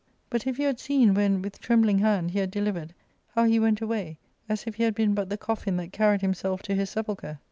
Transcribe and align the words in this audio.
But 0.31 0.47
if 0.47 0.57
you 0.57 0.65
had 0.65 0.79
seen, 0.79 1.13
when, 1.13 1.43
with 1.43 1.59
trembling 1.59 1.99
hand, 1.99 2.31
he 2.31 2.39
had 2.39 2.49
delivered, 2.49 2.95
how 3.35 3.43
he 3.43 3.59
went 3.59 3.81
away, 3.81 4.17
as 4.49 4.63
if 4.65 4.73
he 4.73 4.81
had 4.83 4.95
been 4.95 5.13
but 5.13 5.29
the 5.29 5.37
coffin 5.37 5.77
that 5.77 5.93
carried 5.93 6.21
himself 6.21 6.63
to 6.63 6.73
his 6.73 6.89
sepulchre. 6.89 7.37